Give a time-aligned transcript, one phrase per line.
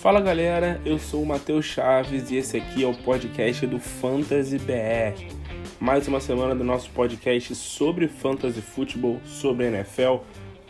[0.00, 4.56] Fala galera, eu sou o Matheus Chaves e esse aqui é o podcast do Fantasy
[4.56, 5.22] BR.
[5.78, 10.20] Mais uma semana do nosso podcast sobre fantasy futebol, sobre NFL,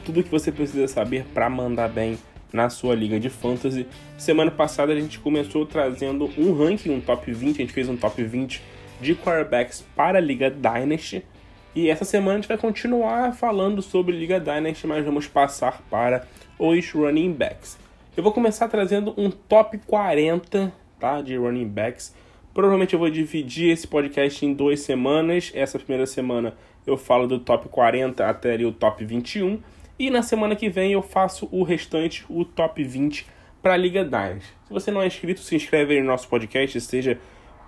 [0.05, 2.19] tudo o que você precisa saber para mandar bem
[2.53, 3.87] na sua liga de fantasy.
[4.19, 7.97] Semana passada a gente começou trazendo um ranking, um top 20, a gente fez um
[7.97, 8.61] top 20
[9.01, 11.25] de quarterbacks para a liga Dynasty.
[11.73, 16.27] E essa semana a gente vai continuar falando sobre Liga Dynasty, mas vamos passar para
[16.59, 17.79] os running backs.
[18.17, 22.13] Eu vou começar trazendo um top 40 tá, de running backs.
[22.53, 25.53] Provavelmente eu vou dividir esse podcast em duas semanas.
[25.55, 29.63] Essa primeira semana eu falo do top 40 até ali o top 21.
[29.97, 33.27] E na semana que vem eu faço o restante, o top 20
[33.63, 34.53] para a Liga Dynasty.
[34.65, 37.17] Se você não é inscrito, se inscreve aí no nosso podcast, seja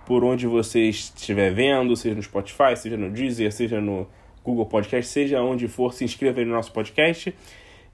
[0.04, 4.08] por onde você estiver vendo, seja no Spotify, seja no Deezer, seja no
[4.42, 7.32] Google Podcast, seja onde for, se inscreva aí no nosso podcast.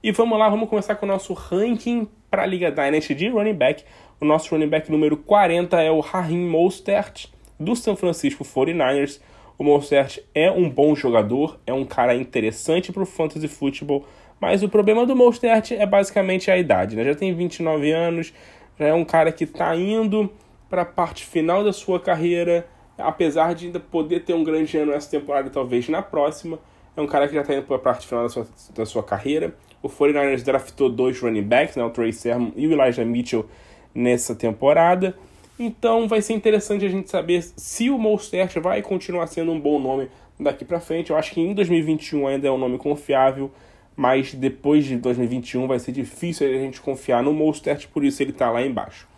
[0.02, 3.54] E vamos lá, vamos começar com o nosso ranking para a Liga Dynasty de running
[3.54, 3.84] back.
[4.21, 7.26] O nosso running back número 40 é o Raheem Mostert,
[7.59, 9.21] do San Francisco 49ers.
[9.57, 14.06] O Mostert é um bom jogador, é um cara interessante para o fantasy football,
[14.40, 16.95] mas o problema do Mostert é basicamente a idade.
[16.95, 17.04] Né?
[17.04, 18.32] Já tem 29 anos,
[18.79, 20.32] já é um cara que está indo
[20.68, 24.93] para a parte final da sua carreira, apesar de ainda poder ter um grande ano
[24.93, 26.59] nessa temporada, talvez na próxima.
[26.96, 29.02] É um cara que já está indo para a parte final da sua, da sua
[29.02, 29.54] carreira.
[29.82, 33.46] O 49ers draftou dois running backs, né, o Trey Sermon e o Elijah Mitchell,
[33.95, 35.16] nessa temporada.
[35.59, 39.79] Então vai ser interessante a gente saber se o Mostert vai continuar sendo um bom
[39.79, 41.10] nome daqui para frente.
[41.10, 43.51] Eu acho que em 2021 ainda é um nome confiável,
[43.96, 48.30] mas depois de 2021 vai ser difícil a gente confiar no Mostert, por isso ele
[48.30, 49.09] está lá embaixo.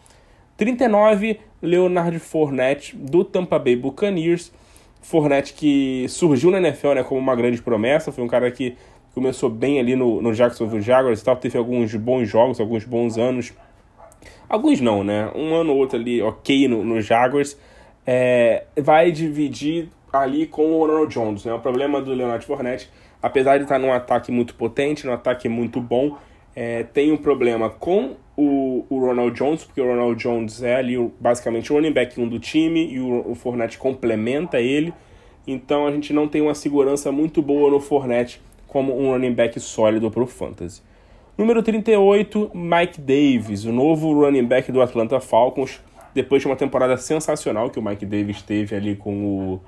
[0.56, 4.52] 39, Leonard Fournette, do Tampa Bay Buccaneers.
[5.02, 8.76] Fournette que surgiu na NFL né, como uma grande promessa, foi um cara que
[9.14, 13.18] começou bem ali no, no Jacksonville Jaguars e tal, teve alguns bons jogos, alguns bons
[13.18, 13.52] anos.
[14.48, 15.30] Alguns não, né?
[15.34, 17.56] Um ano ou outro ali, ok, no, no Jaguars.
[18.06, 21.52] É, vai dividir ali com o Ronald Jones, né?
[21.52, 22.90] O problema do Leonard Fournette,
[23.22, 26.16] apesar de estar num ataque muito potente, num ataque muito bom,
[26.54, 30.96] é, tem um problema com o, o Ronald Jones, porque o Ronald Jones é ali
[31.20, 34.92] basicamente o running back 1 do time e o, o Fournette complementa ele.
[35.46, 39.58] Então a gente não tem uma segurança muito boa no Fournette como um running back
[39.58, 40.80] sólido para o Fantasy.
[41.36, 45.80] Número 38, Mike Davis, o novo running back do Atlanta Falcons,
[46.14, 49.60] depois de uma temporada sensacional que o Mike Davis teve ali com o,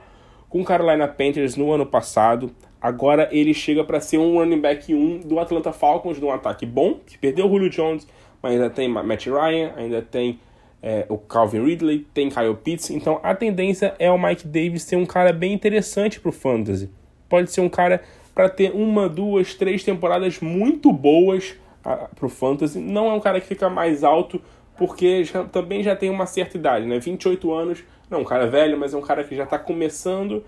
[0.48, 2.50] com o Carolina Panthers no ano passado.
[2.80, 6.64] Agora ele chega para ser um running back 1 do Atlanta Falcons, de um ataque
[6.64, 8.06] bom, que perdeu o Julio Jones,
[8.40, 10.38] mas ainda tem Matt Ryan, ainda tem
[10.80, 12.90] é, o Calvin Ridley, tem Kyle Pitts.
[12.90, 16.90] Então a tendência é o Mike Davis ser um cara bem interessante para o Fantasy.
[17.28, 18.02] Pode ser um cara
[18.34, 22.78] para ter uma, duas, três temporadas muito boas para o Fantasy.
[22.78, 24.40] Não é um cara que fica mais alto,
[24.76, 26.98] porque já, também já tem uma certa idade, né?
[26.98, 30.44] 28 anos, não um cara velho, mas é um cara que já está começando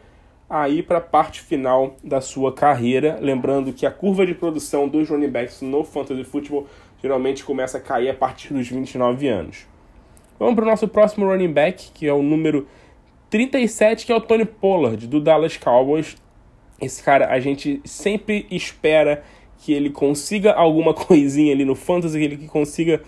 [0.48, 3.18] a ir para a parte final da sua carreira.
[3.20, 6.66] Lembrando que a curva de produção dos running backs no fantasy football
[7.02, 9.66] geralmente começa a cair a partir dos 29 anos.
[10.38, 12.66] Vamos para o nosso próximo running back, que é o número
[13.30, 16.16] 37, que é o Tony Pollard, do Dallas Cowboys.
[16.80, 19.24] Esse cara, a gente sempre espera
[19.58, 23.02] que ele consiga alguma coisinha ali no fantasy, que ele consiga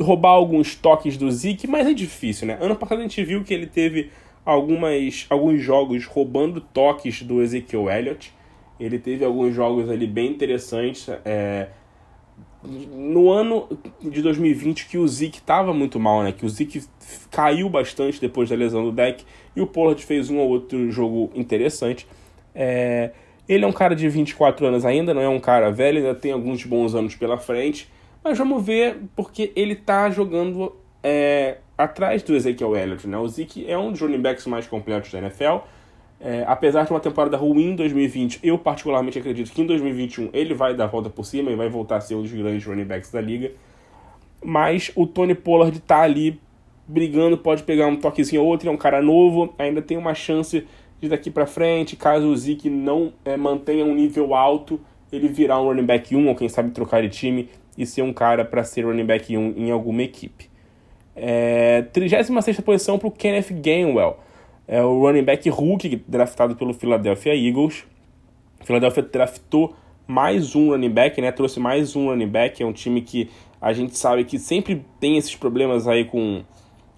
[0.00, 2.58] roubar alguns toques do Zeke, mas é difícil, né?
[2.60, 4.10] Ano passado a gente viu que ele teve
[4.44, 8.32] algumas, alguns jogos roubando toques do Ezekiel Elliott.
[8.78, 11.08] Ele teve alguns jogos ali bem interessantes.
[11.24, 11.68] É,
[12.62, 13.68] no ano
[14.00, 16.32] de 2020 que o Zeke estava muito mal, né?
[16.32, 16.82] Que o Zeke
[17.30, 19.24] caiu bastante depois da lesão do deck
[19.54, 22.06] e o Pollard fez um ou outro jogo interessante.
[22.54, 23.10] É,
[23.48, 26.32] ele é um cara de 24 anos ainda, não é um cara velho, ainda tem
[26.32, 27.88] alguns bons anos pela frente.
[28.22, 33.06] Mas vamos ver porque ele está jogando é, atrás do Ezekiel Elliott.
[33.08, 33.16] Né?
[33.16, 35.64] O Zeke é um dos running backs mais completos da NFL.
[36.20, 40.52] É, apesar de uma temporada ruim em 2020, eu particularmente acredito que em 2021 ele
[40.52, 42.84] vai dar a volta por cima e vai voltar a ser um dos grandes running
[42.84, 43.52] backs da liga.
[44.44, 46.38] Mas o Tony Pollard está ali
[46.86, 50.66] brigando, pode pegar um toquezinho ou outro, é um cara novo, ainda tem uma chance
[51.00, 54.80] de daqui para frente, caso o Zeke não é, mantenha um nível alto,
[55.10, 58.12] ele virar um running back 1 ou quem sabe trocar de time e ser um
[58.12, 60.50] cara para ser running back 1 em alguma equipe.
[61.16, 64.18] É, 36 posição para o Kenneth Gainwell,
[64.72, 67.84] é o running back rookie draftado pelo Philadelphia Eagles.
[68.62, 69.74] Philadelphia draftou
[70.06, 71.32] mais um running back, né?
[71.32, 72.62] Trouxe mais um running back.
[72.62, 73.28] É um time que
[73.60, 76.44] a gente sabe que sempre tem esses problemas aí com,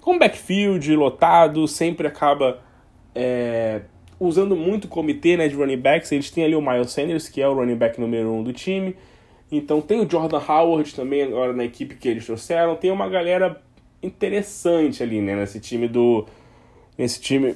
[0.02, 2.60] com backfield lotado, sempre acaba
[3.14, 3.82] é,
[4.18, 6.12] usando muito o comitê né, de running backs.
[6.12, 8.96] Eles têm ali o Miles Sanders, que é o running back número um do time.
[9.50, 12.76] Então tem o Jordan Howard também agora na equipe que eles trouxeram.
[12.76, 13.60] Tem uma galera
[14.02, 16.26] interessante ali, né, nesse time do
[16.96, 17.54] nesse time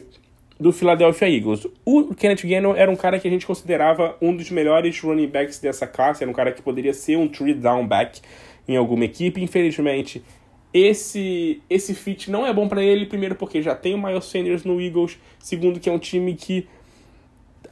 [0.58, 1.66] do Philadelphia Eagles.
[1.84, 5.58] O Kenneth Gannon era um cara que a gente considerava um dos melhores running backs
[5.58, 8.20] dessa classe, era um cara que poderia ser um three down back
[8.66, 9.42] em alguma equipe.
[9.42, 10.22] Infelizmente,
[10.72, 14.64] esse esse fit não é bom para ele, primeiro porque já tem o Miles Sanders
[14.64, 16.66] no Eagles, segundo que é um time que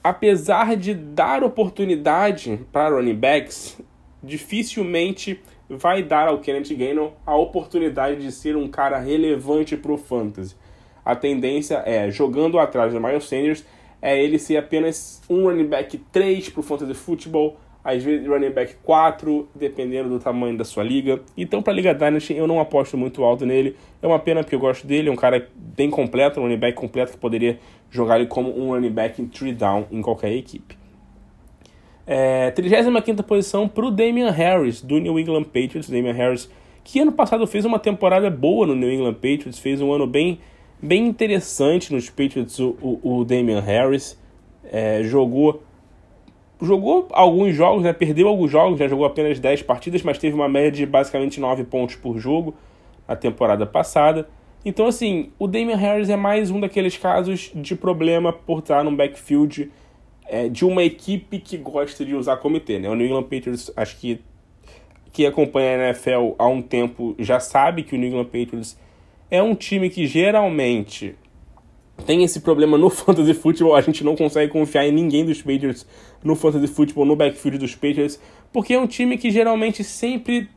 [0.03, 3.81] apesar de dar oportunidade para running backs,
[4.23, 9.97] dificilmente vai dar ao Kenneth Gainwell a oportunidade de ser um cara relevante para o
[9.97, 10.55] fantasy.
[11.03, 13.65] A tendência é, jogando atrás do Miles Sanders,
[14.01, 18.51] é ele ser apenas um running back 3 para o fantasy futebol, às vezes running
[18.51, 21.21] back 4, dependendo do tamanho da sua liga.
[21.37, 23.77] Então, para a Liga Dynasty, eu não aposto muito alto nele.
[24.01, 26.75] É uma pena porque eu gosto dele, é um cara bem completo, um running back
[26.75, 27.59] completo que poderia
[27.91, 30.79] jogar ele como um running back em 3 down em qualquer equipe.
[32.07, 35.91] É, 35 posição para o Damian Harris, do New England Patriots.
[35.91, 36.51] Damian Harris,
[36.83, 40.39] que ano passado fez uma temporada boa no New England Patriots, fez um ano bem,
[40.83, 44.19] bem interessante nos Patriots, o, o, o Damian Harris.
[44.73, 45.63] É, jogou
[46.61, 50.49] jogou alguns jogos, né, perdeu alguns jogos, já jogou apenas 10 partidas, mas teve uma
[50.49, 52.55] média de basicamente 9 pontos por jogo
[53.07, 54.29] na temporada passada.
[54.65, 58.97] Então, assim, o Damian Harris é mais um daqueles casos de problema por estar no
[58.97, 59.71] backfield
[60.27, 62.89] é, de uma equipe que gosta de usar comitê, né?
[62.89, 64.21] O New England Patriots, acho que
[65.13, 68.79] quem acompanha a NFL há um tempo já sabe que o New England Patriots
[69.31, 71.15] é um time que geralmente
[72.07, 75.87] tem esse problema no fantasy football, a gente não consegue confiar em ninguém dos Patriots
[76.23, 78.21] no fantasy football, no backfield dos Patriots,
[78.53, 80.49] porque é um time que geralmente sempre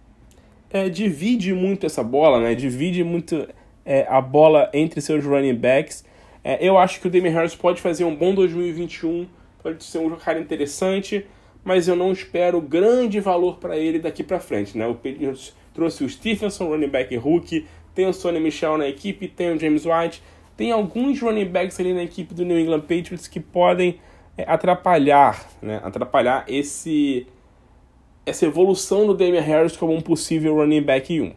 [0.70, 2.56] é, divide muito essa bola, né?
[2.56, 3.48] Divide muito
[3.86, 6.06] é, a bola entre seus running backs.
[6.44, 9.28] É, eu acho que o Damian Harris pode fazer um bom 2021
[9.68, 11.26] pode ser um cara interessante,
[11.64, 14.88] mas eu não espero grande valor para ele daqui para frente, né?
[14.88, 19.52] O Patriots trouxe o Stephenson, running back rookie, tem o Sonny Michel na equipe, tem
[19.52, 20.22] o James White,
[20.58, 24.00] tem alguns running backs ali na equipe do New England Patriots que podem
[24.36, 25.80] é, atrapalhar, né?
[25.84, 27.28] Atrapalhar esse
[28.26, 31.32] essa evolução do Damian Harris como um possível running back 1.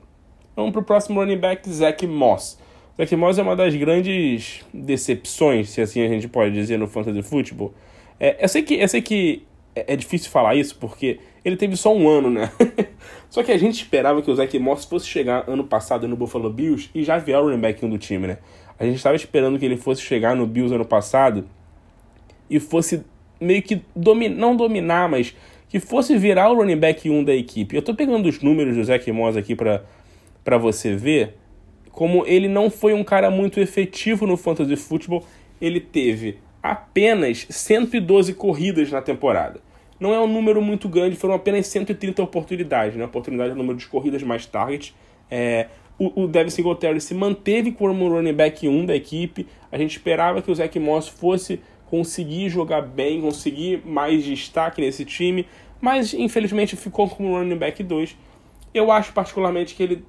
[0.56, 2.58] Vamos para o próximo running back, Zach Moss.
[2.96, 7.22] Zach Moss é uma das grandes decepções, se assim a gente pode dizer, no fantasy
[7.22, 7.72] football.
[8.18, 11.76] É, eu, sei que, eu sei que é, é difícil falar isso porque ele teve
[11.76, 12.50] só um ano, né?
[13.30, 16.50] só que a gente esperava que o Zach Moss fosse chegar ano passado no Buffalo
[16.50, 18.38] Bills e já vier o running back 1 do time, né?
[18.80, 21.44] A gente estava esperando que ele fosse chegar no Bills ano passado
[22.48, 23.04] e fosse
[23.38, 25.36] meio que dominar, não dominar, mas
[25.68, 27.76] que fosse virar o running back 1 da equipe.
[27.76, 31.36] Eu tô pegando os números do Zach Moss aqui para você ver
[31.92, 35.26] como ele não foi um cara muito efetivo no fantasy football.
[35.60, 39.60] Ele teve apenas 112 corridas na temporada.
[40.00, 43.04] Não é um número muito grande, foram apenas 130 oportunidades, né?
[43.04, 44.94] Oportunidade é o número de corridas mais target.
[45.30, 45.66] É,
[46.00, 49.46] o, o Devin Singletary se manteve como running back 1 da equipe.
[49.70, 51.60] A gente esperava que o Zach Moss fosse
[51.90, 55.46] conseguir jogar bem, conseguir mais destaque nesse time,
[55.78, 58.16] mas infelizmente ficou como running back 2.
[58.72, 60.04] Eu acho particularmente que ele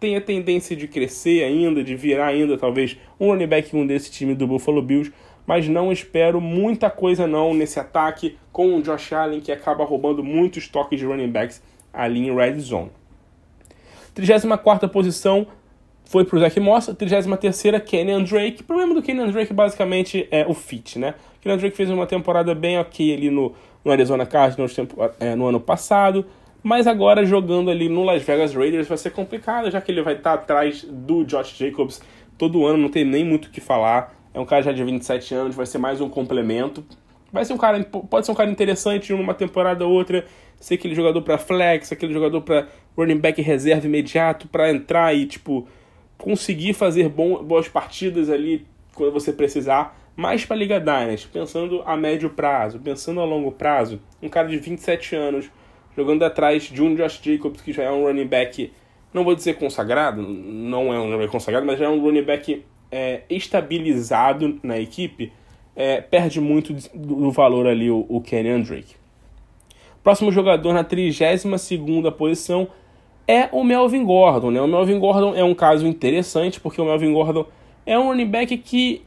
[0.00, 4.10] tem a tendência de crescer ainda, de virar ainda talvez um running back 1 desse
[4.10, 5.12] time do Buffalo Bills,
[5.46, 10.24] mas não espero muita coisa não nesse ataque com o Josh Allen, que acaba roubando
[10.24, 11.62] muitos toques de running backs
[11.92, 12.90] ali em red zone.
[14.14, 15.46] 34ª posição
[16.04, 18.60] foi para o Zach Moss, 33ª Kenyan Drake.
[18.60, 21.14] O problema do Kenyan Drake basicamente é o fit, né?
[21.38, 23.54] O Kenyan Drake fez uma temporada bem ok ali no,
[23.84, 24.76] no Arizona Cardinals
[25.18, 26.26] é, no ano passado,
[26.62, 30.14] mas agora jogando ali no Las Vegas Raiders vai ser complicado, já que ele vai
[30.14, 32.00] estar atrás do Josh Jacobs
[32.38, 34.14] todo ano, não tem nem muito o que falar.
[34.32, 36.84] É um cara já de 27 anos, vai ser mais um complemento.
[37.32, 40.24] Vai ser um cara, pode ser um cara interessante numa temporada ou outra,
[40.64, 42.66] ser aquele jogador para flex, aquele jogador para
[42.96, 45.68] running back reserva imediato, para entrar e tipo
[46.16, 51.98] conseguir fazer bom, boas partidas ali quando você precisar, mais para Liga Dynasty, pensando a
[51.98, 55.50] médio prazo, pensando a longo prazo, um cara de 27 anos
[55.94, 58.72] jogando atrás de um Josh Jacobs que já é um running back,
[59.12, 62.22] não vou dizer consagrado, não é um running back consagrado, mas já é um running
[62.24, 65.30] back é, estabilizado na equipe,
[65.76, 69.03] é, perde muito do valor ali o, o Kenyan Drake.
[70.04, 72.68] Próximo jogador na 32ª posição
[73.26, 74.50] é o Melvin Gordon.
[74.50, 74.60] Né?
[74.60, 77.46] O Melvin Gordon é um caso interessante, porque o Melvin Gordon
[77.86, 79.02] é um running back que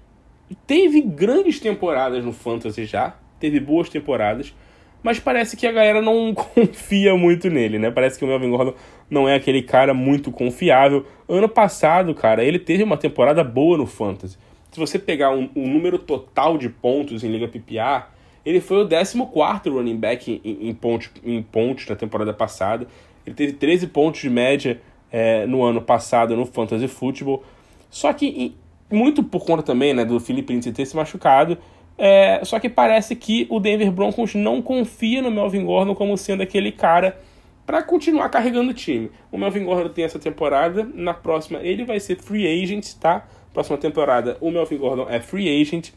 [0.65, 4.55] teve grandes temporadas no Fantasy já, teve boas temporadas,
[5.03, 7.91] mas parece que a galera não confia muito nele, né?
[7.91, 8.73] Parece que o Melvin Gordon
[9.07, 11.05] não é aquele cara muito confiável.
[11.29, 14.35] Ano passado, cara, ele teve uma temporada boa no Fantasy.
[14.71, 18.16] Se você pegar um, um número total de pontos em Liga PPA,
[18.47, 22.87] Ele foi o 14 running back em, em, pontos, em pontos na temporada passada.
[23.25, 24.79] Ele teve 13 pontos de média
[25.11, 27.43] é, no ano passado no Fantasy Football.
[27.89, 28.55] Só que,
[28.89, 31.57] muito por conta também né, do Felipe Lindsay ter se machucado,
[31.97, 36.41] é, só que parece que o Denver Broncos não confia no Melvin Gordon como sendo
[36.41, 37.19] aquele cara
[37.65, 39.11] para continuar carregando o time.
[39.29, 43.27] O Melvin Gordon tem essa temporada, na próxima ele vai ser free agent, tá?
[43.51, 45.89] Próxima temporada o Melvin Gordon é free agent.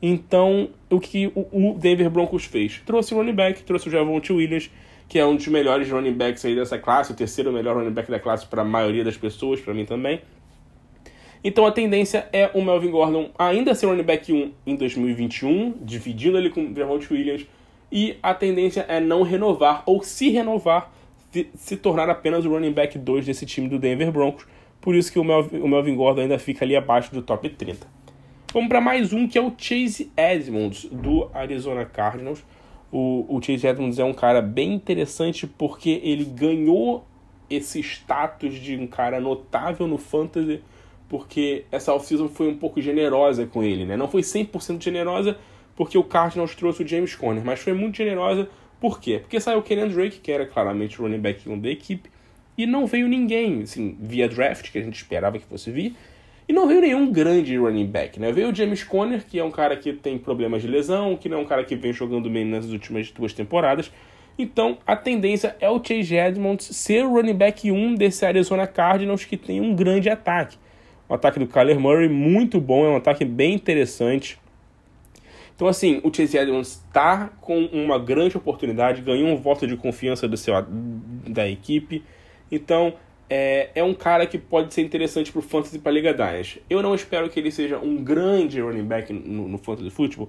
[0.00, 2.80] Então, o que o Denver Broncos fez?
[2.86, 4.70] Trouxe o running back, trouxe o Javonte Williams,
[5.08, 8.10] que é um dos melhores running backs aí dessa classe, o terceiro melhor running back
[8.10, 10.20] da classe para a maioria das pessoas, para mim também.
[11.42, 16.36] Então a tendência é o Melvin Gordon ainda ser running back 1 em 2021, dividindo
[16.36, 17.46] ele com o Javonte Williams,
[17.90, 20.92] e a tendência é não renovar ou se renovar,
[21.54, 24.46] se tornar apenas o running back 2 desse time do Denver Broncos.
[24.80, 27.97] Por isso que o Melvin, o Melvin Gordon ainda fica ali abaixo do top 30.
[28.50, 32.42] Vamos para mais um que é o Chase Edmonds do Arizona Cardinals.
[32.90, 37.06] O, o Chase Edmonds é um cara bem interessante porque ele ganhou
[37.50, 40.62] esse status de um cara notável no fantasy
[41.10, 43.98] porque essa offseason foi um pouco generosa com ele, né?
[43.98, 45.36] Não foi 100% generosa
[45.76, 48.48] porque o Cardinals trouxe o James Conner, mas foi muito generosa
[48.80, 49.18] por quê?
[49.18, 52.10] Porque saiu o Kenan Drake, que era claramente o running back 1 da equipe,
[52.56, 55.94] e não veio ninguém, assim, via draft, que a gente esperava que fosse vir,
[56.48, 58.32] e não veio nenhum grande running back, né?
[58.32, 61.38] Veio o James Conner, que é um cara que tem problemas de lesão, que não
[61.38, 63.92] é um cara que vem jogando bem nas últimas duas temporadas,
[64.38, 69.24] então, a tendência é o Chase Edmonds ser o running back 1 desse Arizona Cardinals
[69.24, 70.56] que tem um grande ataque.
[71.08, 74.38] O ataque do Kyler Murray muito bom, é um ataque bem interessante.
[75.56, 80.28] Então, assim, o Chase Edmonds está com uma grande oportunidade, ganhou um voto de confiança
[80.28, 80.54] do seu,
[81.26, 82.04] da equipe.
[82.48, 82.94] Então,
[83.28, 86.12] é, é um cara que pode ser interessante para o Fantasy e para a Liga
[86.12, 86.62] Dynasty.
[86.68, 90.28] Eu não espero que ele seja um grande running back no, no Fantasy Football,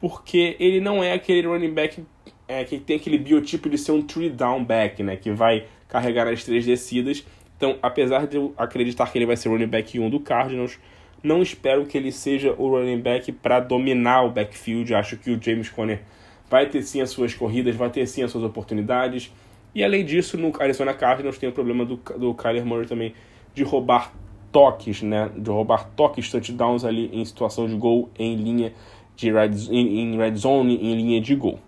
[0.00, 2.04] porque ele não é aquele running back
[2.46, 5.16] é, que tem aquele biotipo de ser um three down back, né?
[5.16, 7.24] Que vai carregar as três descidas
[7.58, 10.78] então, apesar de eu acreditar que ele vai ser running back 1 do Cardinals,
[11.20, 14.94] não espero que ele seja o running back para dominar o backfield.
[14.94, 16.00] Acho que o James Conner
[16.48, 19.32] vai ter sim as suas corridas, vai ter sim as suas oportunidades.
[19.78, 23.14] E além disso, no Arizona Cardinals tem o problema do, do Kyler Murray também
[23.54, 24.12] de roubar
[24.50, 25.30] toques, né?
[25.36, 28.72] De roubar toques, touchdowns ali em situação de gol em linha
[29.14, 31.60] de red, em, em red zone, em linha de gol.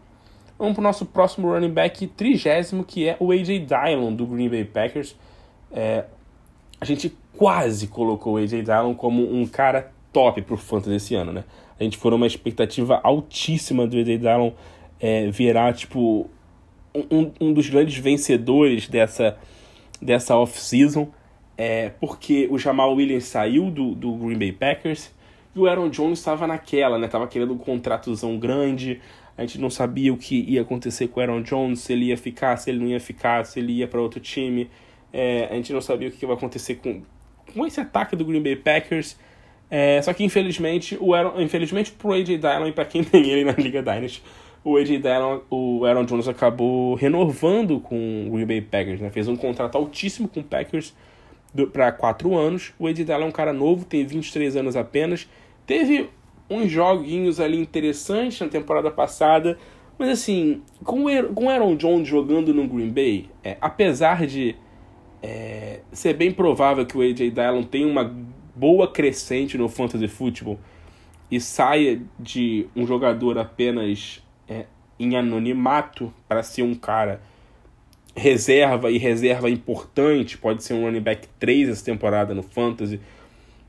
[0.59, 4.49] Vamos para o nosso próximo running back trigésimo, que é o AJ Dillon do Green
[4.49, 5.14] Bay Packers.
[5.71, 6.05] É,
[6.81, 11.33] a gente quase colocou o AJ Dillon como um cara top pro Fantasy esse ano,
[11.33, 11.45] né?
[11.79, 14.50] A gente foi uma expectativa altíssima do AJ Dillon
[14.99, 16.29] é, virar, tipo,
[16.95, 19.37] um, um dos grandes vencedores dessa,
[20.01, 21.09] dessa off-season,
[21.57, 25.13] é, porque o Jamal Williams saiu do, do Green Bay Packers
[25.55, 27.09] e o Aaron Jones estava naquela, né?
[27.09, 29.01] Tava querendo um contratozão grande,
[29.37, 32.17] a gente não sabia o que ia acontecer com o Aaron Jones, se ele ia
[32.17, 34.71] ficar, se ele não ia ficar, se ele ia para outro time.
[35.13, 37.03] É, a gente não sabia o que vai acontecer com,
[37.53, 39.19] com esse ataque do Green Bay Packers.
[39.71, 43.45] É, só que infelizmente, o Aaron, infelizmente pro AJ Dillon e para quem tem ele
[43.45, 44.23] na Liga Dynasty,
[44.62, 49.11] o AJ Dillon, o Aaron Jones acabou renovando com o Green Bay Packers, né?
[49.11, 50.95] Fez um contrato altíssimo com o Packers
[51.73, 52.73] para quatro anos.
[52.79, 55.29] O AJ Dillon é um cara novo, tem 23 anos apenas.
[55.67, 56.11] Teve
[56.49, 59.57] uns joguinhos ali interessantes na temporada passada,
[59.99, 64.57] mas assim, com o Aaron Jones jogando no Green Bay, é, apesar de
[65.23, 68.12] é, ser bem provável que o AJ Dillon tenha uma
[68.55, 70.59] boa crescente no fantasy football
[71.31, 74.23] e saia de um jogador apenas
[75.00, 77.21] em anonimato para ser um cara
[78.14, 83.00] reserva e reserva importante, pode ser um running back 3 essa temporada no fantasy,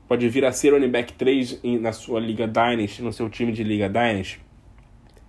[0.06, 3.64] pode vir a ser running back 3 na sua liga Dynasty, no seu time de
[3.64, 4.40] liga Dynasty.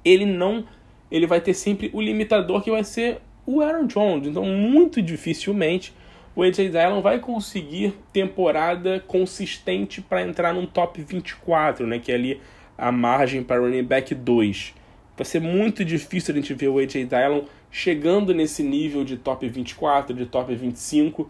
[0.03, 0.65] Ele não,
[1.09, 5.93] ele vai ter sempre o limitador que vai ser o Aaron Jones, então muito dificilmente
[6.35, 12.15] o AJ Dillon vai conseguir temporada consistente para entrar num top 24, né, que é
[12.15, 12.41] ali
[12.77, 14.73] a margem para running back 2.
[15.15, 19.47] Vai ser muito difícil a gente ver o AJ Dillon chegando nesse nível de top
[19.47, 21.29] 24, de top 25,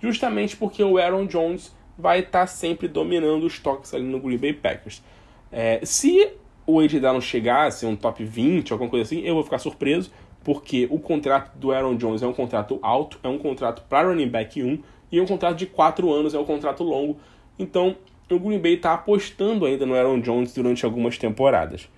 [0.00, 4.38] justamente porque o Aaron Jones vai estar tá sempre dominando os toques ali no Green
[4.38, 5.02] Bay Packers.
[5.50, 6.30] É, se
[6.66, 10.10] o AJ Dillon chegasse um top 20, alguma coisa assim, eu vou ficar surpreso,
[10.44, 14.28] porque o contrato do Aaron Jones é um contrato alto, é um contrato para running
[14.28, 17.18] back 1 e é um contrato de 4 anos, é um contrato longo.
[17.58, 17.96] Então,
[18.30, 21.88] o Green Bay está apostando ainda no Aaron Jones durante algumas temporadas.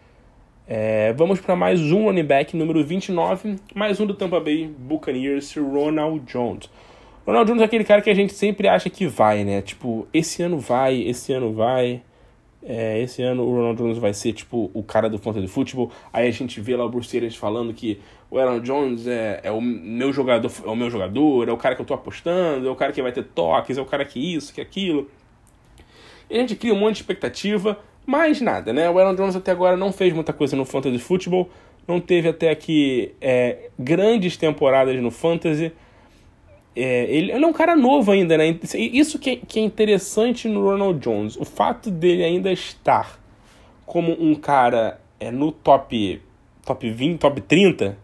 [0.73, 5.53] É, vamos para mais um running back, número 29, mais um do Tampa Bay Buccaneers,
[5.57, 6.71] Ronald Jones.
[7.27, 9.63] Ronald Jones é aquele cara que a gente sempre acha que vai, né?
[9.63, 12.01] Tipo, esse ano vai, esse ano vai.
[12.63, 15.91] é, esse ano o Ronald Jones vai ser tipo o cara do fantasy futebol.
[16.13, 18.01] Aí a gente vê lá o Bruce falando que
[18.31, 21.75] o Aaron Jones é, é o meu jogador, é o meu jogador, é o cara
[21.75, 24.21] que eu tô apostando, é o cara que vai ter toques, é o cara que
[24.21, 25.11] isso, que aquilo.
[26.31, 27.77] E a gente cria um monte de expectativa,
[28.07, 28.89] mas nada, né?
[28.91, 31.49] O Aaron Jones até agora não fez muita coisa no fantasy futebol,
[31.87, 35.73] não teve até aqui é, grandes temporadas no fantasy.
[36.75, 38.59] É, ele, ele, é um cara novo ainda, né?
[38.75, 41.37] Isso que é, que é interessante no Ronald Jones.
[41.37, 43.19] O fato dele ainda estar
[43.85, 46.23] como um cara é, no top,
[46.65, 47.99] top 20, top 30,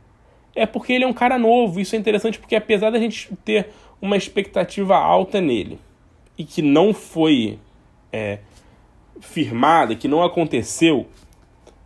[0.54, 1.80] é porque ele é um cara novo.
[1.80, 3.68] Isso é interessante porque apesar da gente ter
[4.00, 5.78] uma expectativa alta nele
[6.36, 7.58] e que não foi
[8.12, 8.38] é,
[9.20, 11.06] firmada, que não aconteceu,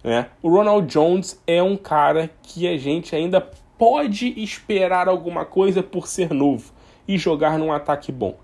[0.02, 0.26] né?
[0.42, 3.40] O Ronald Jones é um cara que a gente ainda
[3.78, 6.72] pode esperar alguma coisa por ser novo
[7.06, 8.38] e jogar num ataque bom.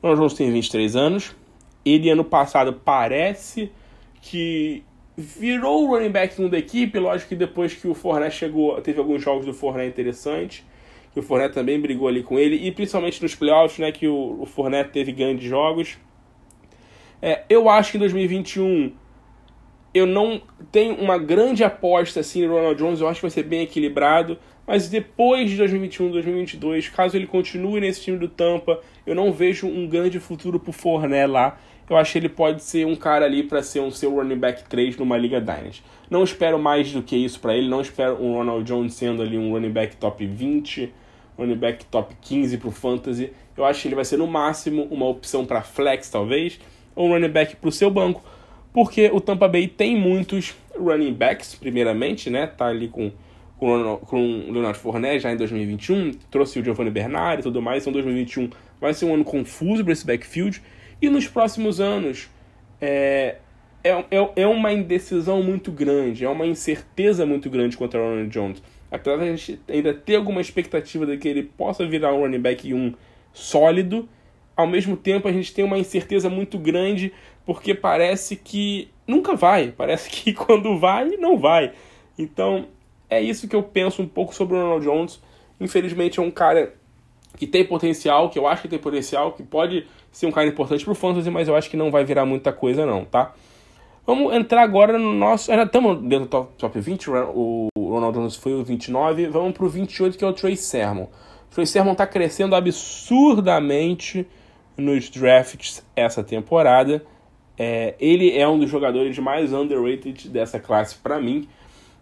[0.00, 1.36] O Ronald Jones tem 23 anos.
[1.84, 3.70] Ele ano passado parece
[4.20, 4.84] que
[5.16, 6.98] virou o running back 1 da equipe.
[6.98, 10.64] Lógico que depois que o Fournette chegou, teve alguns jogos do Fournette interessantes.
[11.12, 12.56] Que o Fournette também brigou ali com ele.
[12.56, 14.46] E principalmente nos playoffs, né, que o, o
[14.92, 15.98] teve grandes jogos.
[17.22, 18.92] É, eu acho que em 2021
[19.94, 23.00] eu não tenho uma grande aposta assim no Ronald Jones.
[23.00, 24.36] Eu acho que vai ser bem equilibrado.
[24.66, 29.66] Mas depois de 2021, 2022, caso ele continue nesse time do Tampa, eu não vejo
[29.66, 31.58] um grande futuro pro Forné lá.
[31.90, 34.64] Eu acho que ele pode ser um cara ali para ser um seu running back
[34.64, 35.82] 3 numa Liga Dynasty.
[36.08, 39.36] Não espero mais do que isso para ele, não espero um Ronald Jones sendo ali
[39.36, 40.92] um running back top 20,
[41.36, 43.32] running back top 15 pro fantasy.
[43.56, 46.58] Eu acho que ele vai ser no máximo uma opção para flex talvez,
[46.94, 48.22] ou running back pro seu banco,
[48.72, 52.46] porque o Tampa Bay tem muitos running backs, primeiramente, né?
[52.46, 53.12] Tá ali com
[53.62, 57.92] com, o Leonardo Fournette já em 2021, trouxe o Giovanni Bernard e tudo mais, então
[57.92, 60.60] 2021 vai ser um ano confuso para esse backfield,
[61.00, 62.28] e nos próximos anos
[62.80, 63.36] é,
[63.84, 68.30] é, é, é uma indecisão muito grande, é uma incerteza muito grande contra o Ronald
[68.30, 68.60] Jones.
[68.90, 72.40] Apesar de a gente ainda ter alguma expectativa de que ele possa virar um running
[72.40, 72.92] back um
[73.32, 74.08] sólido,
[74.56, 77.12] ao mesmo tempo a gente tem uma incerteza muito grande
[77.44, 81.72] porque parece que nunca vai, parece que quando vai, não vai.
[82.18, 82.66] Então
[83.08, 85.20] é isso que eu penso um pouco sobre o Ronald Jones.
[85.60, 86.74] Infelizmente é um cara
[87.36, 90.84] que tem potencial, que eu acho que tem potencial, que pode ser um cara importante
[90.84, 93.34] pro fantasy, mas eu acho que não vai virar muita coisa não, tá?
[94.06, 95.46] Vamos entrar agora no nosso...
[95.46, 99.68] Já estamos dentro do top, top 20, o Ronald Jones foi o 29, vamos pro
[99.68, 101.04] 28 que é o Trey Sermon.
[101.04, 104.26] O Trey Sermon tá crescendo absurdamente
[104.76, 107.04] nos drafts essa temporada.
[107.58, 111.48] É, ele é um dos jogadores mais underrated dessa classe para mim.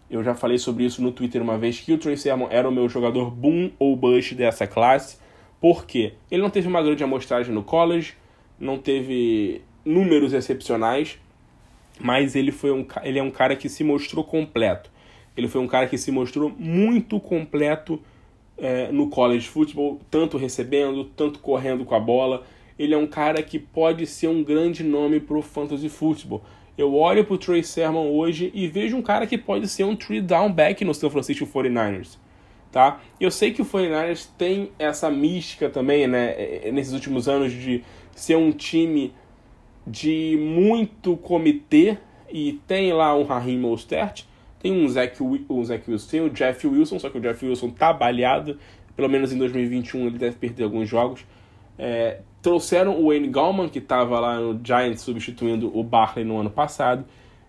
[0.09, 2.71] Eu já falei sobre isso no Twitter uma vez, que o Tracy Sermon era o
[2.71, 5.17] meu jogador boom ou bust dessa classe.
[5.59, 6.13] Por quê?
[6.29, 8.15] Ele não teve uma grande amostragem no college,
[8.59, 11.17] não teve números excepcionais,
[11.99, 14.91] mas ele, foi um, ele é um cara que se mostrou completo.
[15.37, 18.01] Ele foi um cara que se mostrou muito completo
[18.57, 22.43] é, no college football, tanto recebendo, tanto correndo com a bola.
[22.81, 26.41] Ele é um cara que pode ser um grande nome para o fantasy football
[26.77, 30.21] eu olho pro Trey Sermon hoje e vejo um cara que pode ser um three
[30.21, 32.17] down back no San Francisco 49ers.
[32.71, 33.01] Tá?
[33.19, 37.51] Eu sei que o 49ers tem essa mística também, né, é, é, nesses últimos anos
[37.51, 37.83] de
[38.15, 39.13] ser um time
[39.85, 41.97] de muito comitê
[42.31, 44.23] e tem lá um Raheem Mostert,
[44.59, 47.69] tem um Zach, um Zach Wilson, tem o Jeff Wilson, só que o Jeff Wilson
[47.71, 48.57] tá baleado,
[48.95, 51.25] pelo menos em 2021 ele deve perder alguns jogos.
[51.77, 56.49] É, trouxeram o Wayne Gallman, que estava lá no Giants substituindo o Barkley no ano
[56.49, 57.05] passado.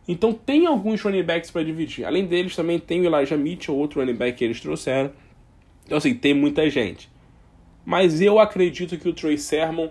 [0.07, 2.05] Então tem alguns running backs para dividir.
[2.05, 5.11] Além deles, também tem o Elijah Mitchell, outro running back que eles trouxeram.
[5.85, 7.11] Então, assim, tem muita gente.
[7.85, 9.88] Mas eu acredito que o Trey Sermon,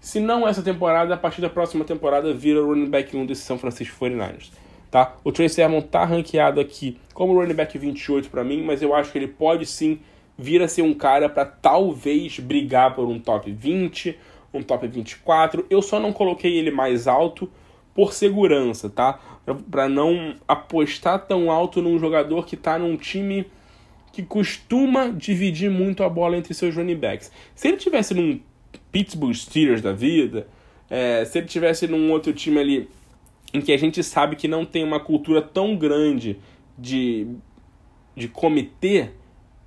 [0.00, 3.42] se não essa temporada, a partir da próxima temporada, vira o running back 1 desse
[3.42, 4.50] São Francisco 49ers.
[4.90, 5.16] Tá?
[5.24, 9.10] O Trey Sermon tá ranqueado aqui como running back 28 para mim, mas eu acho
[9.10, 10.00] que ele pode sim
[10.36, 14.18] vir a ser um cara para talvez brigar por um top 20,
[14.52, 15.66] um top 24.
[15.70, 17.50] Eu só não coloquei ele mais alto
[17.94, 19.18] por segurança, tá?
[19.70, 23.46] Para não apostar tão alto num jogador que tá num time
[24.12, 27.32] que costuma dividir muito a bola entre seus running backs.
[27.54, 28.40] Se ele tivesse num
[28.90, 30.46] Pittsburgh Steelers da vida,
[30.88, 32.88] é, se ele tivesse num outro time ali
[33.54, 36.38] em que a gente sabe que não tem uma cultura tão grande
[36.78, 37.26] de,
[38.14, 39.10] de comitê,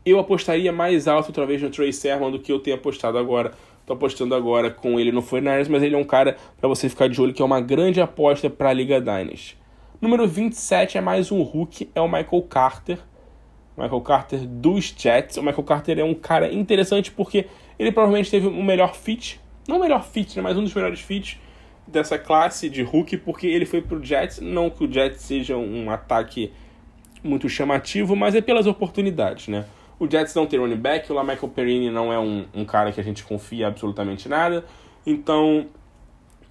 [0.05, 3.53] eu apostaria mais alto outra vez no Trey Sermon do que eu tenho apostado agora.
[3.85, 7.07] Tô apostando agora com ele no 49 mas ele é um cara para você ficar
[7.07, 9.57] de olho que é uma grande aposta para a Liga Dynasty.
[10.01, 12.99] Número 27 é mais um Hulk, é o Michael Carter.
[13.77, 15.37] Michael Carter dos Jets.
[15.37, 17.45] O Michael Carter é um cara interessante porque
[17.77, 21.01] ele provavelmente teve um melhor fit, não o melhor fit, né, mas um dos melhores
[21.01, 21.37] fits
[21.85, 24.39] dessa classe de Hulk porque ele foi pro Jets.
[24.39, 26.51] Não que o Jets seja um ataque
[27.23, 29.65] muito chamativo, mas é pelas oportunidades, né?
[29.99, 32.99] O Jets não tem running back, o Michael Perrini não é um, um cara que
[32.99, 34.65] a gente confia absolutamente nada.
[35.05, 35.67] Então,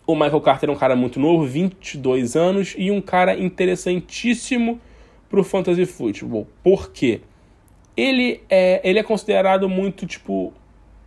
[0.06, 4.80] o Michael Carter é um cara muito novo, 22 anos, e um cara interessantíssimo
[5.28, 6.46] pro fantasy football.
[6.62, 7.20] Por quê?
[7.96, 10.52] Ele é, ele é considerado muito, tipo,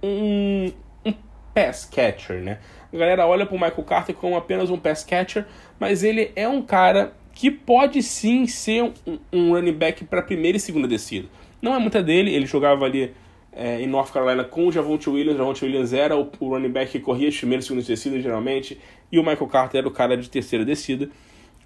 [0.02, 0.72] um,
[1.06, 1.14] um
[1.54, 2.60] pass catcher, né?
[2.94, 5.46] A galera olha pro Michael Carter como apenas um pass catcher,
[5.80, 10.58] mas ele é um cara que pode sim ser um, um running back para primeira
[10.58, 11.28] e segunda descida.
[11.62, 13.14] Não é muita dele, ele jogava ali
[13.52, 15.36] é, em North Carolina com o Javonte Williams.
[15.36, 18.22] O Javonte Williams era o, o running back que corria as primeiras e segundas descidas,
[18.22, 18.80] geralmente,
[19.12, 21.10] e o Michael Carter era o cara de terceira descida.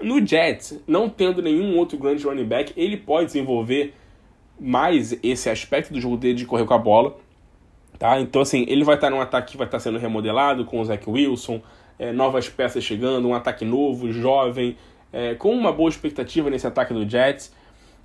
[0.01, 3.93] No Jets, não tendo nenhum outro grande running back, ele pode desenvolver
[4.59, 7.17] mais esse aspecto do jogo dele de correr com a bola.
[7.99, 8.19] Tá?
[8.19, 11.07] Então, assim, ele vai estar num ataque que vai estar sendo remodelado com o Zach
[11.07, 11.61] Wilson,
[11.99, 14.75] é, novas peças chegando, um ataque novo, jovem,
[15.13, 17.53] é, com uma boa expectativa nesse ataque do Jets.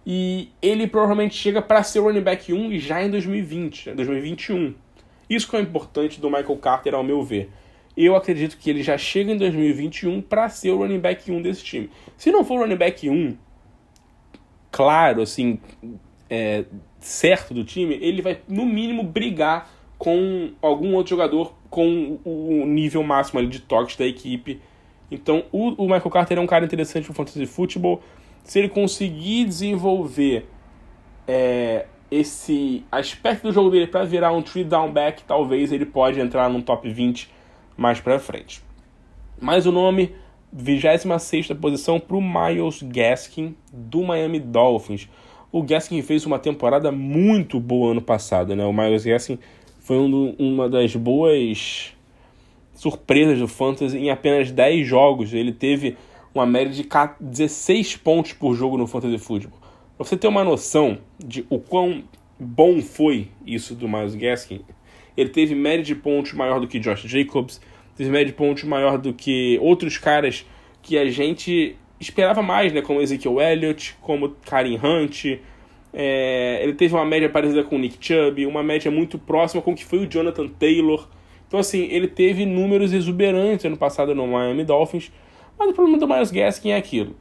[0.08, 4.72] E ele provavelmente chega para ser o running back 1 já em 2020, 2021.
[5.28, 7.50] Isso que é importante do Michael Carter, ao meu ver.
[7.96, 11.64] Eu acredito que ele já chega em 2021 para ser o running back 1 desse
[11.64, 11.90] time.
[12.16, 13.36] Se não for o running back 1,
[14.70, 15.58] claro, assim,
[16.30, 16.64] é,
[17.00, 23.02] certo do time, ele vai, no mínimo, brigar com algum outro jogador com o nível
[23.02, 24.60] máximo ali de toques da equipe.
[25.10, 28.02] Então, o, o Michael Carter é um cara interessante para o fantasy football
[28.46, 30.48] se ele conseguir desenvolver
[31.26, 36.20] é, esse aspecto do jogo dele para virar um three down back, talvez ele pode
[36.20, 37.28] entrar num top 20
[37.76, 38.62] mais para frente.
[39.40, 40.14] Mais o nome,
[40.52, 45.08] 26 posição para o Miles Gaskin do Miami Dolphins.
[45.50, 48.64] O Gaskin fez uma temporada muito boa ano passado, né?
[48.64, 49.40] O Miles Gaskin
[49.80, 51.92] foi um do, uma das boas
[52.74, 55.34] surpresas do Fantasy em apenas 10 jogos.
[55.34, 55.96] Ele teve
[56.36, 56.86] uma média de
[57.20, 59.58] 16 pontos por jogo no Fantasy Football.
[59.96, 62.04] Pra você ter uma noção de o quão
[62.38, 64.60] bom foi isso do Miles Gaskin,
[65.16, 67.60] ele teve média de pontos maior do que Josh Jacobs,
[67.96, 70.44] teve média de pontos maior do que outros caras
[70.82, 72.82] que a gente esperava mais, né?
[72.82, 75.38] Como Ezekiel Elliott, como Karim Hunt.
[75.92, 79.72] É, ele teve uma média parecida com o Nick Chubb, uma média muito próxima com
[79.72, 81.08] o que foi o Jonathan Taylor.
[81.48, 85.10] Então, assim, ele teve números exuberantes ano passado no Miami Dolphins.
[85.58, 87.16] Mas o problema do Miles Gaskin é aquilo.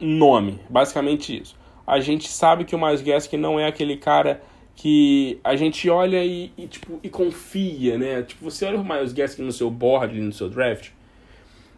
[0.00, 1.56] Nome, basicamente isso.
[1.86, 4.42] A gente sabe que o Miles Gaskin não é aquele cara
[4.74, 8.22] que a gente olha e, e, tipo, e confia, né?
[8.22, 10.90] Tipo, você olha o Miles Gaskin no seu board, no seu draft,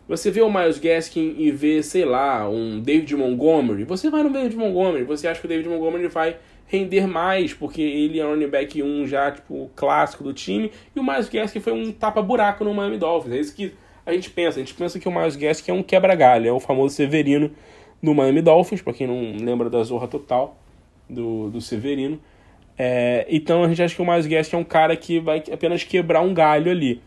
[0.08, 4.30] você vê o Miles Gaskin e vê, sei lá, um David Montgomery, você vai no
[4.30, 8.30] David Montgomery, você acha que o David Montgomery vai render mais, porque ele é o
[8.30, 12.64] running back 1 já, tipo, clássico do time, e o Miles Gaskin foi um tapa-buraco
[12.64, 13.34] no Miami Dolphins.
[13.34, 13.74] É isso que
[14.08, 14.58] a gente pensa.
[14.58, 17.50] A gente pensa que o Miles Gaskin é um quebra-galho, é o famoso Severino
[18.02, 20.56] do Miami Dolphins, para quem não lembra da Zorra Total
[21.08, 22.20] do, do Severino.
[22.76, 25.82] É, então a gente acha que o Miles Gaskin é um cara que vai apenas
[25.82, 27.00] quebrar um galho ali.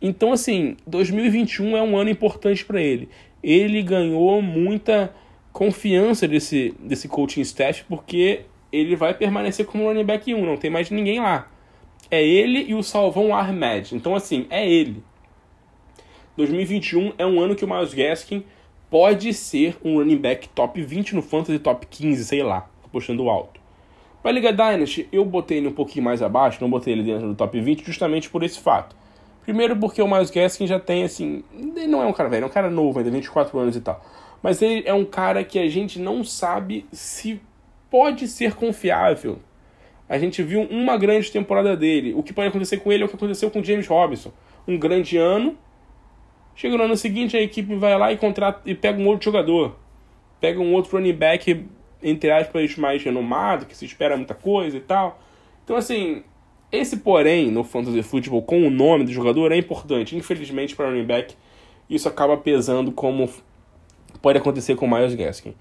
[0.00, 3.08] Então, assim, 2021 é um ano importante para ele.
[3.42, 5.14] Ele ganhou muita
[5.52, 10.70] confiança desse, desse coaching staff porque ele vai permanecer como running back 1, não tem
[10.70, 11.50] mais ninguém lá.
[12.10, 13.94] É ele e o Salvão Ahmed.
[13.94, 15.02] Então, assim, é ele.
[16.36, 18.44] 2021 é um ano que o Miles Gaskin
[18.90, 23.60] pode ser um running back top 20 no Fantasy, top 15, sei lá, apostando alto.
[24.22, 27.28] Para a Liga Dynasty, eu botei ele um pouquinho mais abaixo, não botei ele dentro
[27.28, 28.94] do top 20, justamente por esse fato.
[29.42, 32.46] Primeiro porque o Miles Gaskin já tem, assim, ele não é um cara velho, é
[32.46, 34.04] um cara novo, ainda 24 anos e tal.
[34.42, 37.40] Mas ele é um cara que a gente não sabe se
[37.90, 39.38] pode ser confiável.
[40.08, 42.12] A gente viu uma grande temporada dele.
[42.14, 44.32] O que pode acontecer com ele é o que aconteceu com James Robinson.
[44.66, 45.56] Um grande ano,
[46.56, 49.76] Chega no ano seguinte, a equipe vai lá e contrata e pega um outro jogador.
[50.40, 51.66] Pega um outro running back,
[52.02, 55.20] entre aspas, mais renomado, que se espera muita coisa e tal.
[55.62, 56.22] Então, assim,
[56.72, 60.16] esse porém no fantasy football com o nome do jogador é importante.
[60.16, 61.34] Infelizmente, para running back,
[61.90, 63.28] isso acaba pesando como
[64.22, 65.54] pode acontecer com o Miles Gaskin.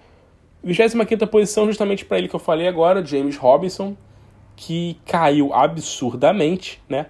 [0.63, 3.95] 25 posição, justamente para ele que eu falei agora, James Robinson,
[4.55, 7.07] que caiu absurdamente, né?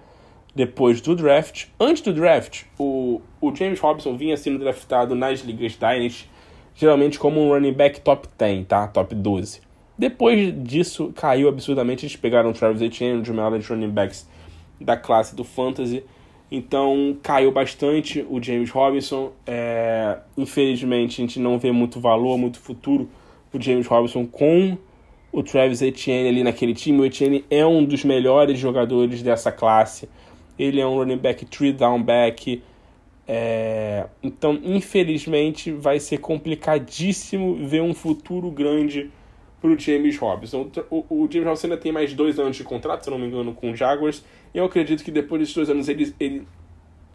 [0.55, 1.65] Depois do draft.
[1.77, 6.29] Antes do draft, o, o James Robinson vinha sendo draftado nas ligas Dynasty,
[6.73, 8.87] geralmente como um running back top 10, tá?
[8.87, 9.61] Top 12.
[9.97, 12.05] Depois disso, caiu absurdamente.
[12.05, 14.27] Eles pegaram o Travis Etienne, de uma de running backs
[14.79, 16.03] da classe do Fantasy.
[16.51, 19.31] Então, caiu bastante o James Robinson.
[19.45, 23.09] É, infelizmente, a gente não vê muito valor, muito futuro
[23.53, 24.77] o James Robinson com
[25.31, 26.99] o Travis Etienne ali naquele time.
[26.99, 30.09] O Etienne é um dos melhores jogadores dessa classe
[30.57, 32.61] ele é um running back three down back
[33.27, 39.09] É, então, infelizmente, vai ser complicadíssimo ver um futuro grande
[39.59, 40.69] para o James Robinson.
[40.91, 43.53] O, o, James Robinson ainda tem mais dois anos de contrato, se não me engano,
[43.53, 44.23] com o Jaguars.
[44.53, 46.47] Eu acredito que depois desses dois anos ele, ele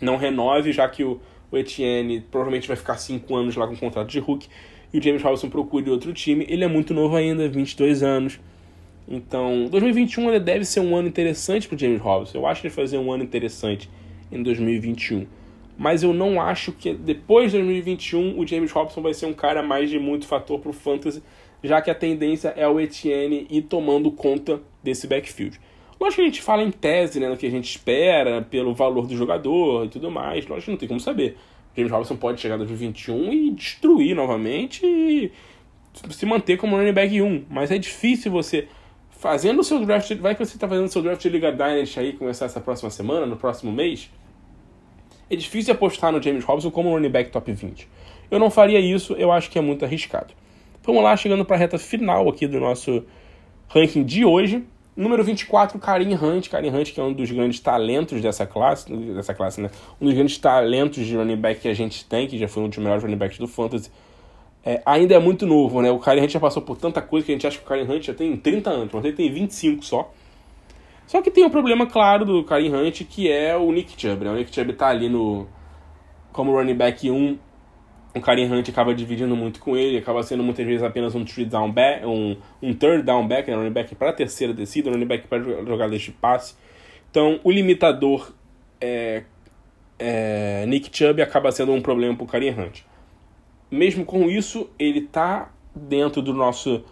[0.03, 4.09] não renove, já que o, o Etienne provavelmente vai ficar cinco anos lá com contrato
[4.09, 4.49] de Hulk.
[4.93, 6.45] E o James Robinson procure outro time.
[6.49, 8.41] Ele é muito novo ainda, 22 anos.
[9.09, 12.39] Então, 2021 ele deve ser um ano interessante para James Robinson.
[12.39, 13.91] Eu acho que ele vai fazer um ano interessante
[14.31, 15.27] em 2021
[15.81, 19.63] mas eu não acho que depois de 2021 o James Robson vai ser um cara
[19.63, 21.23] mais de muito fator para o fantasy,
[21.65, 25.59] já que a tendência é o Etienne ir tomando conta desse backfield.
[25.99, 29.07] Lógico que a gente fala em tese, né, no que a gente espera, pelo valor
[29.07, 31.39] do jogador e tudo mais, lógico que não tem como saber.
[31.73, 35.33] O James Robson pode chegar em 2021 e destruir novamente e
[36.11, 38.69] se manter como running back 1, mas é difícil você
[39.21, 42.01] fazendo o seu draft, vai que você está fazendo o seu draft de Liga Dynasty
[42.01, 44.11] aí, começar essa próxima semana, no próximo mês,
[45.29, 47.87] é difícil apostar no James Robinson como running back top 20.
[48.31, 50.33] Eu não faria isso, eu acho que é muito arriscado.
[50.83, 53.05] Vamos lá, chegando para a reta final aqui do nosso
[53.69, 54.65] ranking de hoje.
[54.97, 56.49] Número 24, Karim Hunt.
[56.49, 59.71] Karim Hunt, que é um dos grandes talentos dessa classe, dessa classe, né?
[60.01, 62.69] Um dos grandes talentos de running back que a gente tem, que já foi um
[62.71, 63.91] dos melhores running backs do Fantasy.
[64.65, 65.91] É, ainda é muito novo, né?
[65.91, 67.91] O Karim Hunt já passou por tanta coisa que a gente acha que o Karim
[67.91, 70.13] Hunt já tem 30 anos, mas ele tem 25 só.
[71.07, 74.25] Só que tem um problema claro do Karim Hunt, que é o Nick Chubb.
[74.25, 74.31] Né?
[74.31, 75.49] O Nick Chubb tá ali no
[76.33, 77.39] como running back 1.
[78.15, 81.45] O Karim Hunt acaba dividindo muito com ele, acaba sendo muitas vezes apenas um three
[81.45, 83.57] down back, um, um third down back, né?
[83.57, 86.55] running back para terceira descida, running back para jogadas de passe.
[87.11, 88.33] Então, o limitador
[88.81, 89.25] é,
[89.99, 92.83] é, Nick Chubb acaba sendo um problema para o Karim Hunt.
[93.71, 96.83] Mesmo com isso, ele tá dentro do nosso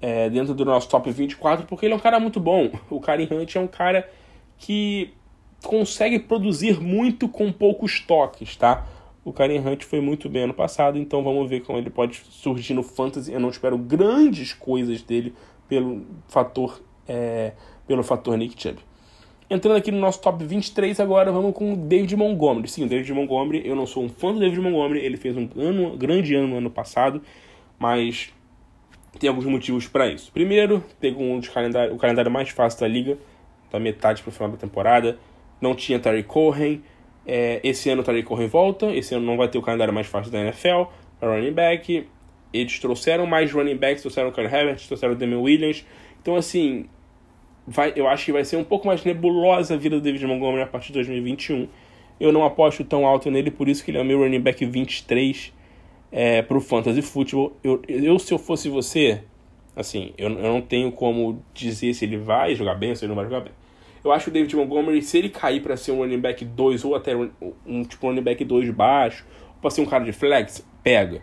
[0.00, 2.70] é, dentro do nosso top 24, porque ele é um cara muito bom.
[2.90, 4.08] O Karim Hunt é um cara
[4.56, 5.12] que
[5.62, 8.86] consegue produzir muito com poucos toques, tá?
[9.24, 12.74] O Karim Hunt foi muito bem ano passado, então vamos ver como ele pode surgir
[12.74, 13.32] no Fantasy.
[13.32, 15.34] Eu não espero grandes coisas dele
[15.68, 17.52] pelo fator, é,
[17.86, 18.87] pelo fator Nick Chubb.
[19.50, 22.68] Entrando aqui no nosso top 23 agora, vamos com o David Montgomery.
[22.68, 25.48] Sim, o David Montgomery, eu não sou um fã do David Montgomery, ele fez um
[25.56, 27.22] ano, grande ano no ano passado,
[27.78, 28.30] mas
[29.18, 30.30] tem alguns motivos para isso.
[30.32, 33.16] Primeiro, pegou um calendário, o calendário mais fácil da liga,
[33.70, 35.18] da metade para o final da temporada.
[35.60, 36.82] Não tinha Terry Cohen.
[37.26, 38.86] É, esse ano o Terry Cohen volta.
[38.94, 40.84] Esse ano não vai ter o calendário mais fácil da NFL
[41.22, 42.06] running back.
[42.52, 45.84] Eles trouxeram mais running backs, trouxeram o Kyle Herbert, trouxeram o Damian Williams.
[46.20, 46.86] Então, assim,
[47.68, 50.62] vai, eu acho que vai ser um pouco mais nebulosa a vida do David Montgomery
[50.62, 51.68] a partir de 2021.
[52.18, 54.64] Eu não aposto tão alto nele, por isso que ele é o meu running back
[54.64, 55.52] 23
[56.10, 57.56] é, para o fantasy football.
[57.62, 59.22] Eu, eu, se eu fosse você,
[59.76, 63.10] assim, eu, eu não tenho como dizer se ele vai jogar bem ou se ele
[63.10, 63.52] não vai jogar bem.
[64.02, 66.84] Eu acho que o David Montgomery, se ele cair para ser um running back 2
[66.84, 67.14] ou até
[67.66, 71.20] um, tipo running back 2 baixo, ou para ser um cara de flex, pega.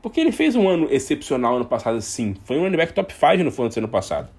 [0.00, 2.34] Porque ele fez um ano excepcional ano passado, sim.
[2.44, 4.30] Foi um running back top 5 no fantasy ano passado.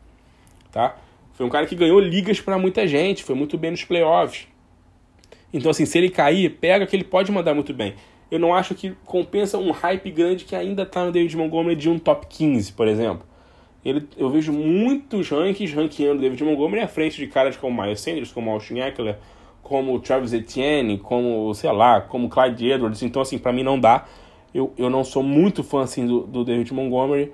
[0.71, 0.95] Tá?
[1.35, 4.47] Foi um cara que ganhou ligas para muita gente, foi muito bem nos playoffs.
[5.53, 7.93] Então, assim, se ele cair, pega que ele pode mandar muito bem
[8.29, 11.89] eu não acho que compensa um hype grande que ainda está no David Montgomery de
[11.89, 13.25] um top 15, por exemplo.
[13.83, 18.31] Ele, eu vejo muitos rankings ranqueando David Montgomery à frente de caras como Miles Sanders,
[18.31, 19.17] como Austin Eckler,
[19.61, 23.03] como Travis Etienne, como, sei lá, como Clyde Edwards.
[23.03, 24.05] Então, assim, para mim não dá.
[24.53, 27.31] Eu, eu não sou muito fã, assim, do, do David Montgomery.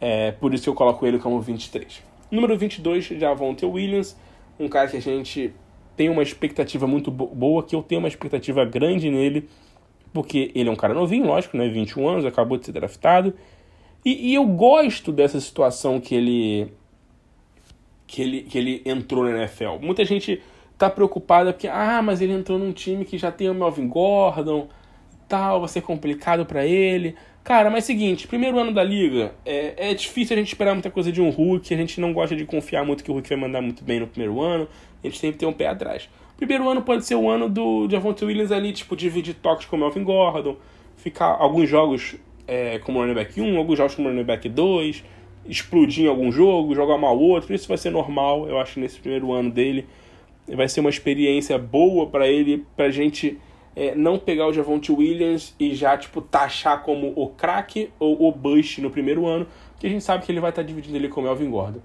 [0.00, 2.07] É, por isso eu coloco ele como 23.
[2.30, 4.16] Número 22, Javonte Williams.
[4.58, 5.52] Um cara que a gente
[5.96, 9.48] tem uma expectativa muito boa, que eu tenho uma expectativa grande nele
[10.12, 11.68] porque ele é um cara novinho, lógico, né?
[11.68, 13.34] 21 anos, acabou de ser draftado.
[14.04, 16.72] E, e, eu gosto dessa situação que ele,
[18.06, 19.78] que ele que ele entrou na NFL.
[19.80, 20.40] Muita gente
[20.76, 24.68] tá preocupada porque, ah, mas ele entrou num time que já tem o Melvin Gordon
[25.28, 27.14] tal, vai ser complicado para ele.
[27.44, 30.90] Cara, mas é seguinte, primeiro ano da liga, é, é difícil a gente esperar muita
[30.90, 33.38] coisa de um Hulk, a gente não gosta de confiar muito que o Hulk vai
[33.38, 34.68] mandar muito bem no primeiro ano,
[35.02, 36.08] a gente tem que ter um pé atrás.
[36.36, 39.78] Primeiro ano pode ser o ano do Javonte Williams ali, tipo, dividir toques com o
[39.78, 40.56] Melvin Gordon,
[40.96, 45.02] ficar alguns jogos é, como running back 1, alguns jogos como running back 2,
[45.46, 49.32] explodir em algum jogo, jogar mal outro, isso vai ser normal, eu acho, nesse primeiro
[49.32, 49.86] ano dele.
[50.46, 53.38] Vai ser uma experiência boa para ele, pra gente
[53.74, 58.32] é, não pegar o Javonte Williams e já, tipo, taxar como o craque ou o
[58.32, 61.08] bust no primeiro ano, porque a gente sabe que ele vai estar tá dividindo ele
[61.08, 61.80] com o Melvin Gordon.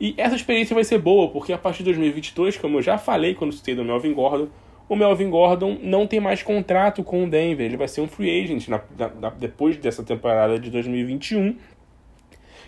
[0.00, 3.34] E essa experiência vai ser boa, porque a partir de 2022, como eu já falei
[3.34, 4.48] quando citei do Melvin Gordon,
[4.88, 7.64] o Melvin Gordon não tem mais contrato com o Denver.
[7.64, 8.80] Ele vai ser um free agent na,
[9.18, 11.56] na, depois dessa temporada de 2021.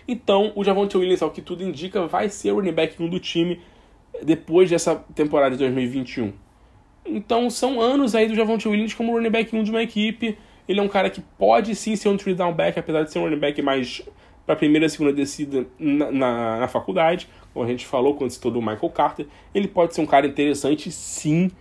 [0.07, 3.19] Então, o Javonte Williams, ao que tudo indica, vai ser o running back 1 do
[3.19, 3.59] time
[4.23, 6.33] depois dessa temporada de 2021.
[7.07, 10.37] Então são anos aí do Javonte Williams como running back 1 de uma equipe.
[10.67, 13.19] Ele é um cara que pode sim ser um three down back, apesar de ser
[13.19, 14.03] um running back mais
[14.45, 18.31] para a primeira e segunda descida na, na, na, faculdade, como a gente falou quando
[18.31, 19.27] citou do Michael Carter.
[19.53, 21.51] Ele pode ser um cara interessante sim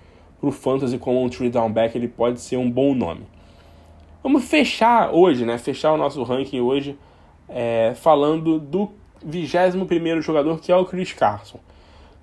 [0.41, 3.23] para o fantasy como um three down back, ele pode ser um bom nome.
[4.23, 5.59] Vamos fechar hoje, né?
[5.59, 6.97] Fechar o nosso ranking hoje
[7.49, 8.91] é, falando do
[9.25, 11.59] 21 jogador que é o Chris Carson.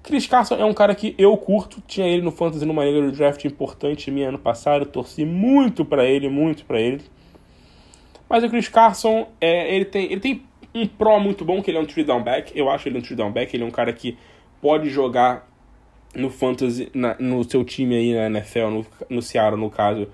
[0.04, 3.16] Chris Carson é um cara que eu curto, tinha ele no Fantasy numa liga de
[3.16, 7.02] draft importante minha ano passado, torci muito para ele, muito para ele.
[8.30, 10.44] Mas o Chris Carson, é, ele, tem, ele tem
[10.76, 13.02] um pro muito bom, que ele é um three down back, eu acho ele um
[13.02, 14.18] three down back, ele é um cara que
[14.62, 15.48] pode jogar
[16.14, 20.10] no Fantasy, na, no seu time aí na NFL, no, no Seattle no caso,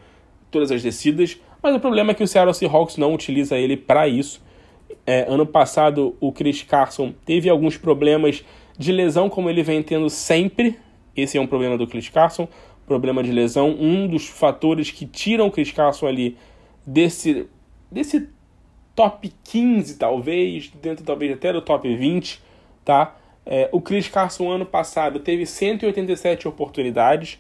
[0.52, 4.08] todas as descidas, mas o problema é que o Seattle Seahawks não utiliza ele para
[4.08, 4.42] isso.
[5.06, 8.44] É, ano passado o Chris Carson teve alguns problemas
[8.80, 10.80] de lesão, como ele vem tendo sempre.
[11.16, 12.48] Esse é um problema do Chris Carson,
[12.88, 13.76] problema de lesão.
[13.78, 16.38] Um dos fatores que tiram o Chris Carson ali
[16.88, 17.46] desse,
[17.92, 18.30] desse
[18.96, 22.42] top 15, talvez, dentro talvez até do top 20,
[22.86, 23.18] tá?
[23.46, 27.38] É, o Chris Carson ano passado teve 187 oportunidades.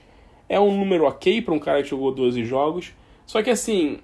[0.49, 2.91] É um número ok para um cara que jogou 12 jogos.
[3.25, 3.99] Só que assim,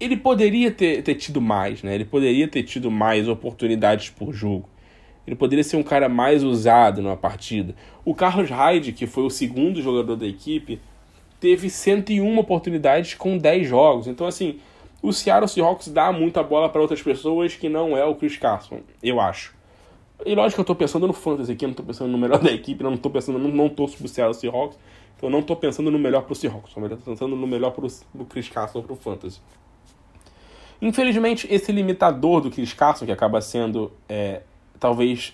[0.00, 1.94] ele poderia ter, ter tido mais, né?
[1.94, 4.71] Ele poderia ter tido mais oportunidades por jogo.
[5.26, 7.74] Ele poderia ser um cara mais usado numa partida.
[8.04, 10.80] O Carlos Hyde, que foi o segundo jogador da equipe,
[11.38, 14.06] teve 101 oportunidades com 10 jogos.
[14.06, 14.58] Então, assim,
[15.02, 18.80] o Seattle Seahawks dá muita bola para outras pessoas que não é o Chris Carson,
[19.02, 19.54] eu acho.
[20.24, 22.38] E lógico que eu tô pensando no fantasy aqui, eu não tô pensando no melhor
[22.42, 24.78] da equipe, não tô pensando, não, não torço pro Seattle Seahawks,
[25.16, 28.48] então não tô pensando no melhor pro Seahawks, tô pensando no melhor pro, pro Chris
[28.48, 29.40] Carson pro fantasy.
[30.80, 34.42] Infelizmente, esse limitador do Chris Carson, que acaba sendo é,
[34.82, 35.32] talvez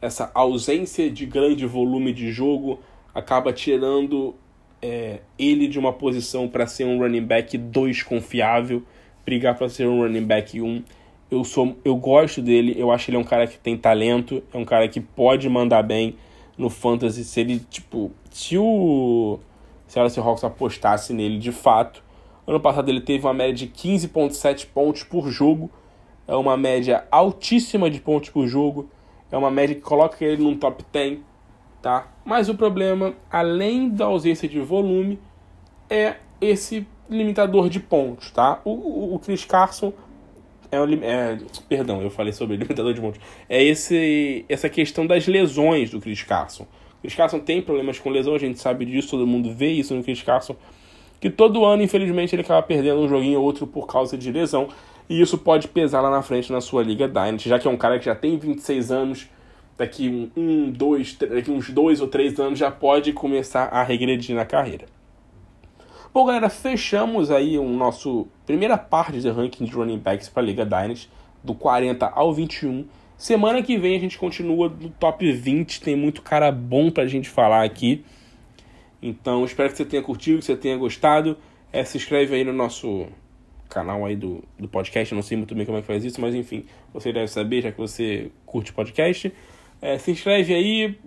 [0.00, 2.80] essa ausência de grande volume de jogo
[3.14, 4.34] acaba tirando
[4.80, 8.82] é, ele de uma posição para ser um running back 2 confiável,
[9.22, 10.66] brigar para ser um running back 1.
[10.66, 10.82] Um.
[11.30, 14.56] Eu sou eu gosto dele, eu acho ele é um cara que tem talento, é
[14.56, 16.16] um cara que pode mandar bem
[16.56, 19.38] no fantasy se ele, tipo, se o
[19.86, 22.02] Seattle Hawks apostasse nele de fato.
[22.46, 25.70] Ano passado ele teve uma média de 15.7 pontos por jogo,
[26.26, 28.88] é uma média altíssima de pontos por jogo,
[29.30, 31.18] é uma média que coloca ele num top 10,
[31.82, 32.08] tá?
[32.24, 35.18] Mas o problema, além da ausência de volume,
[35.88, 38.60] é esse limitador de pontos, tá?
[38.64, 39.92] O, o, o Chris Carson
[40.70, 43.20] é, um, é, perdão, eu falei sobre limitador de pontos.
[43.48, 46.64] É esse essa questão das lesões do Chris Carson.
[46.64, 49.94] O Chris Carson tem problemas com lesão, a gente sabe disso, todo mundo vê isso
[49.94, 50.56] no Chris Carson.
[51.20, 54.68] Que todo ano, infelizmente, ele acaba perdendo um joguinho ou outro por causa de lesão.
[55.08, 57.76] E isso pode pesar lá na frente na sua Liga Dynasty, já que é um
[57.76, 59.28] cara que já tem 26 anos,
[59.76, 64.44] daqui um, dois, daqui uns dois ou três anos já pode começar a regredir na
[64.44, 64.86] carreira.
[66.12, 70.46] Bom, galera, fechamos aí o nosso primeira parte do ranking de running backs para a
[70.46, 71.10] Liga Dynasty,
[71.44, 72.86] do 40 ao 21.
[73.18, 77.28] Semana que vem a gente continua no top 20, tem muito cara bom pra gente
[77.28, 78.04] falar aqui.
[79.00, 81.36] Então, espero que você tenha curtido, que você tenha gostado.
[81.72, 83.06] É, se inscreve aí no nosso
[83.68, 86.34] canal aí do, do podcast, não sei muito bem como é que faz isso, mas
[86.34, 89.32] enfim, você deve saber, já que você curte podcast.
[89.80, 90.98] É, se inscreve aí,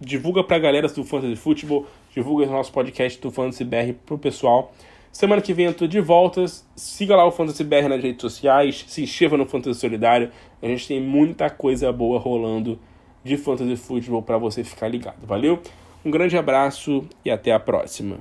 [0.00, 4.72] divulga pra galera do Fantasy Futebol, divulga o nosso podcast do Fantasy BR pro pessoal.
[5.10, 6.44] Semana que vem eu tô de volta.
[6.76, 10.30] Siga lá o Fantasy BR nas redes sociais, se inscreva no Fantasy Solidário.
[10.62, 12.78] A gente tem muita coisa boa rolando
[13.24, 15.26] de Fantasy Futebol para você ficar ligado.
[15.26, 15.60] Valeu?
[16.04, 18.18] Um grande abraço e até a próxima.